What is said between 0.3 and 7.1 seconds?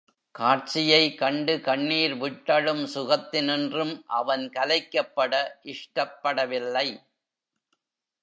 காட்சியை கண்டு கண்ணீர் விட்டழும் சுகத்தினின்றும் அவன் கலைக்கப்பட இஷ்டப்படவில்லை!